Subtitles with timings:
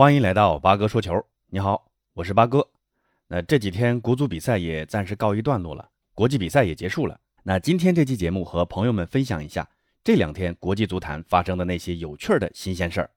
[0.00, 1.22] 欢迎来到八哥说球。
[1.48, 2.66] 你好，我是八哥。
[3.28, 7.20] 那这几天国足比赛也暂时告一段落了，国际比赛也结束了。
[7.42, 9.68] 那今天这期节目和朋友们分享一下
[10.02, 13.10] 这两天国际足坛发生的那些有趣的新鲜事儿。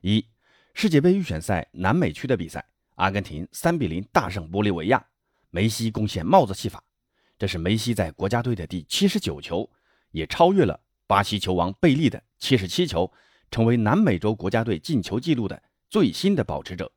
[0.00, 0.24] 一、
[0.72, 2.64] 世界杯预选赛南美区的比赛，
[2.94, 5.04] 阿根廷三比零大胜玻利维亚，
[5.50, 6.82] 梅西贡献帽子戏法，
[7.38, 9.68] 这是梅西在国家队的第七十九球，
[10.12, 13.12] 也超越了巴西球王贝利的七十七球，
[13.50, 15.62] 成为南美洲国家队进球纪录的。
[15.90, 16.90] 最新的保持者，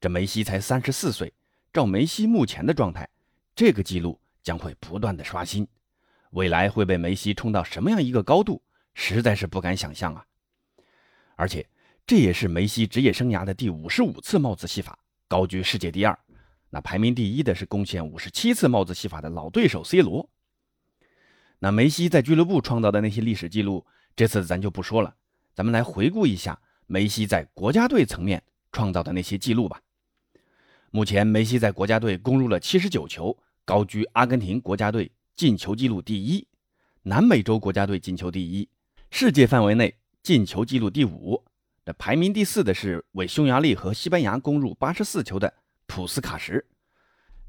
[0.00, 1.32] 这梅西才三十四岁，
[1.72, 3.08] 照梅西目前的状态，
[3.54, 5.64] 这个记录将会不断的刷新，
[6.32, 8.60] 未来会被梅西冲到什么样一个高度，
[8.94, 10.26] 实在是不敢想象啊！
[11.36, 11.64] 而且
[12.04, 14.98] 这也是梅西职业生涯的第五十五次帽子戏法，
[15.28, 16.18] 高居世界第二。
[16.70, 20.28] 那排名第一的是贡献五十七次帽子戏法的老对手 C 罗。
[21.60, 25.14] 那梅西在俱乐部创造的那些历史记录，这次咱就不说了，
[25.54, 26.60] 咱们来回顾一下。
[26.86, 29.80] 梅西在国家队层面创造的那些记录吧。
[30.90, 36.46] 目前，梅西在国家队攻入了七十九球，高居阿根廷国家队进球纪录第一，
[37.02, 38.68] 南美洲国家队进球第一，
[39.10, 41.42] 世界范围内进球纪录第五。
[41.84, 45.52] 这排名第四的是为匈牙利和西班牙攻入八十四球的
[45.86, 46.64] 普斯卡什。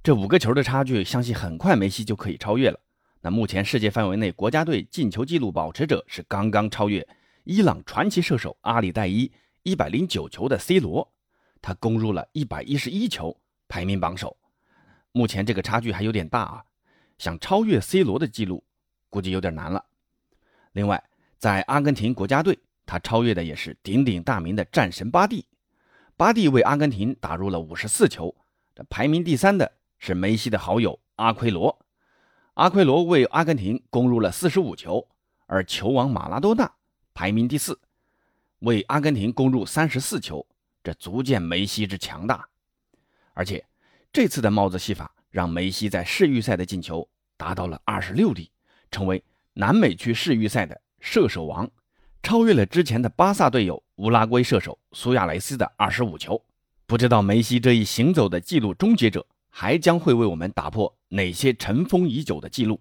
[0.02, 2.80] 这五个球的差距，相信很快梅西就可以超越了。
[3.22, 7.08] 那目前世界范围内国家队进球纪录保持者是刚刚超越。
[7.44, 9.30] 伊朗传奇射手阿里代伊
[9.64, 11.12] 一百零九球的 C 罗，
[11.62, 14.38] 他攻入了一百一十一球，排名榜首。
[15.12, 16.64] 目前这个差距还有点大啊，
[17.18, 18.64] 想超越 C 罗的记录，
[19.10, 19.84] 估计有点难了。
[20.72, 21.04] 另外，
[21.38, 25.46] 在阿根廷国家队，他超越的也是鼎鼎大名的战神巴蒂。
[26.16, 28.34] 巴蒂为阿根廷打入了五十四球。
[28.74, 31.86] 这排名第三的是梅西的好友阿奎罗，
[32.54, 35.10] 阿奎罗为阿根廷攻入了四十五球，
[35.46, 36.74] 而球王马拉多纳。
[37.14, 37.80] 排名第四，
[38.60, 40.46] 为阿根廷攻入三十四球，
[40.84, 42.48] 这足见梅西之强大。
[43.34, 43.64] 而且
[44.12, 48.50] 这次的帽子戏法让梅西在世预赛的进球达到了二十六粒，
[48.92, 49.24] 成为
[49.54, 51.70] 南美区世预赛的射手王，
[52.22, 56.44] 超越了之前的巴萨队友乌拉圭射手苏亚雷斯的二十五球。
[56.86, 62.80] 不知道梅西这一行走的记录终结者还将会为我们打破哪些尘封已久的记录？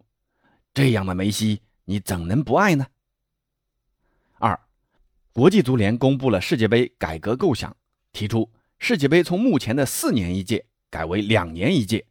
[0.74, 2.86] 这样的梅西，你怎能不爱呢？
[5.34, 7.74] 国际足联公布了世界杯改革构想，
[8.12, 12.04] 提出世界杯从目前的四年一届改为两年一届。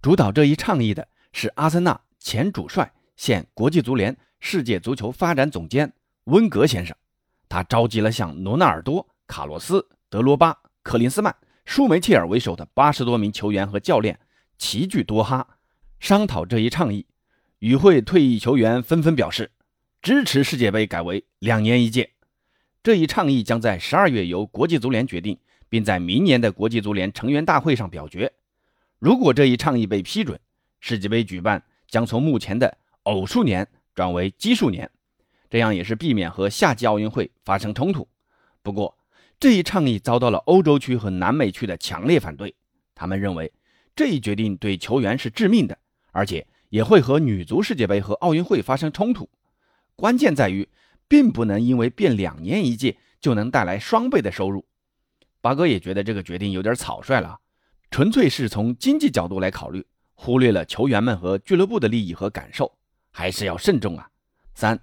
[0.00, 5.92] 主导这一倡议的是阿森纳前主帅、现国际足联世界足球发展总监
[6.24, 6.96] 温格先生。
[7.48, 11.34] 他召集了像罗纳尔多、卡洛斯、德罗巴、克林斯曼、
[11.64, 14.20] 舒梅切尔为首的八十多名球员和教练
[14.56, 15.44] 齐聚多哈，
[15.98, 17.06] 商讨这一倡议。
[17.58, 19.50] 与会退役球员纷纷表示。
[20.00, 22.12] 支持世界杯改为两年一届，
[22.88, 25.38] 这一倡议将在十二月由国际足联决定，
[25.68, 28.32] 并在明年的国际足联成员大会上表决。
[28.98, 30.40] 如果这一倡议被批准，
[30.80, 34.90] 世界杯举办将从目前的偶数年转为奇数年，
[35.50, 38.08] 这样也是避免和夏季奥运会发生冲突。
[38.62, 38.96] 不过，
[39.38, 42.54] 这一倡议遭到了欧洲区和南美区的强烈反对，
[42.94, 43.52] 他们认为
[43.94, 45.76] 这一决定对球员是致命的，
[46.12, 49.28] 而且也会和女足世界杯和奥运会发生冲突。
[49.94, 50.66] 关键在于，
[51.08, 54.66] 并不能因为变两年一届就能带来双倍的收入。
[55.40, 57.40] 八哥也觉得这个决定有点草率了，
[57.90, 62.70] 纯粹是从经济角度来考虑，忽略了球员们和俱乐部的利益和感受，
[63.10, 64.10] 还是要慎重啊。
[64.54, 64.78] 三，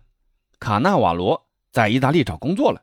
[0.60, 2.82] 卡纳瓦罗在意大利找工作了。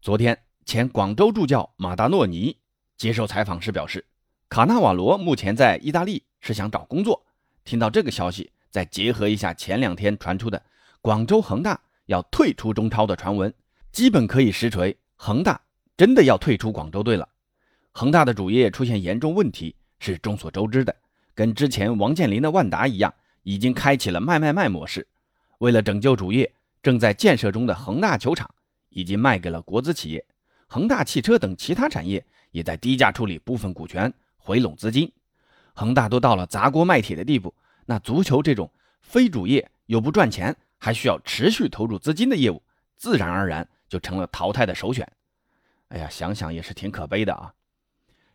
[0.00, 2.58] 昨天，前广州助教马达诺尼
[2.96, 4.04] 接受采访时表示，
[4.48, 7.24] 卡纳瓦罗目前在意大利是想找工作。
[7.64, 10.60] 听到这个消息，再结合一下前两天传出的。
[11.00, 13.52] 广州恒大要退出中超的传闻，
[13.90, 15.60] 基本可以实锤，恒大
[15.96, 17.28] 真的要退出广州队了。
[17.92, 20.94] 恒大的主业出现严重问题是众所周知的，
[21.34, 25.06] 跟之前王健林的万达一样，已经开启了卖卖卖模式。
[25.58, 26.52] 为了拯救主业，
[26.82, 28.52] 正在建设中的恒大球场
[28.88, 30.24] 已经卖给了国资企业，
[30.66, 35.12] 恒大汽车等其他产业也在低价处理部分股权，回笼资金。
[35.74, 37.54] 恒大都到了砸锅卖铁的地步，
[37.86, 38.70] 那足球这种
[39.00, 40.56] 非主业又不赚钱。
[40.82, 42.60] 还需要持续投入资金的业务，
[42.96, 45.08] 自然而然就成了淘汰的首选。
[45.90, 47.54] 哎呀，想想也是挺可悲的啊！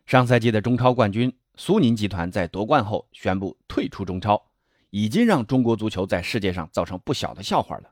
[0.06, 4.42] 上赛季的中超冠军苏宁集团在夺冠后宣布退出中超，
[4.88, 7.90] 已经让中国足球在世界上造成不小的笑话了。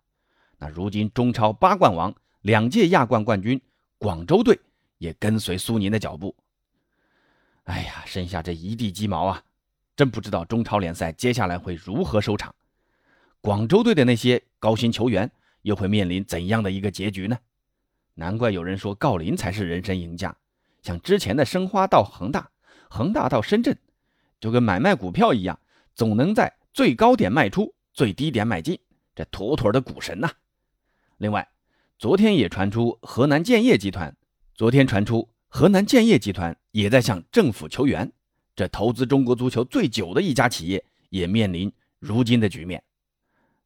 [0.57, 3.61] 那如今中超八冠王、两届亚冠冠军
[3.99, 4.59] 广州队
[4.97, 6.35] 也跟随苏宁的脚步。
[7.65, 9.43] 哎呀，剩下这一地鸡毛啊！
[9.95, 12.55] 真不知道中超联赛接下来会如何收场。
[13.47, 15.31] 广州队的那些高薪球员
[15.63, 17.39] 又会面临怎样的一个结局呢？
[18.15, 20.37] 难怪有人说郜林才是人生赢家，
[20.83, 22.51] 像之前的申花到恒大，
[22.91, 23.79] 恒大到深圳，
[24.41, 25.61] 就跟买卖股票一样，
[25.95, 28.81] 总能在最高点卖出，最低点买进，
[29.15, 30.29] 这妥妥的股神呐。
[31.19, 31.49] 另外，
[32.01, 34.13] 昨天也传出河南建业集团，
[34.57, 38.13] 昨天传出河南建业集团也在向政府求援，
[38.57, 42.83] 这投资中国足球最久的一家企业也面临如今的局面。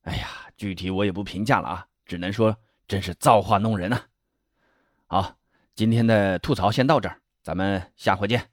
[0.02, 2.56] 哎呀，具体我也不评价了啊，只能说
[2.88, 4.06] 真是造化弄人啊。
[5.06, 5.37] 好，
[5.75, 8.50] 今天的吐槽先到这儿，咱们下回见。